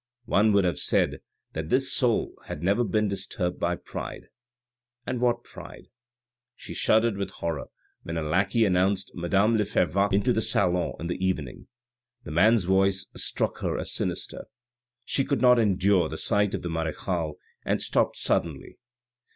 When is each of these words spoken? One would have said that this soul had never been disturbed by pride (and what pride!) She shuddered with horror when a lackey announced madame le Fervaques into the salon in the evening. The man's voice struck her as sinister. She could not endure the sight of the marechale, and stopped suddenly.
One 0.25 0.51
would 0.53 0.63
have 0.63 0.79
said 0.79 1.21
that 1.53 1.69
this 1.69 1.93
soul 1.93 2.33
had 2.47 2.63
never 2.63 2.83
been 2.83 3.07
disturbed 3.07 3.59
by 3.59 3.75
pride 3.75 4.29
(and 5.05 5.21
what 5.21 5.43
pride!) 5.43 5.89
She 6.55 6.73
shuddered 6.73 7.17
with 7.17 7.29
horror 7.29 7.65
when 8.01 8.17
a 8.17 8.23
lackey 8.23 8.65
announced 8.65 9.11
madame 9.13 9.57
le 9.57 9.63
Fervaques 9.63 10.11
into 10.11 10.33
the 10.33 10.41
salon 10.41 10.93
in 10.99 11.05
the 11.05 11.23
evening. 11.23 11.67
The 12.23 12.31
man's 12.31 12.63
voice 12.63 13.05
struck 13.15 13.59
her 13.59 13.77
as 13.77 13.91
sinister. 13.93 14.45
She 15.05 15.23
could 15.23 15.39
not 15.39 15.59
endure 15.59 16.09
the 16.09 16.17
sight 16.17 16.55
of 16.55 16.63
the 16.63 16.69
marechale, 16.71 17.35
and 17.63 17.79
stopped 17.79 18.17
suddenly. 18.17 18.79